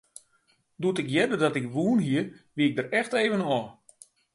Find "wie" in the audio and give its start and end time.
2.55-2.69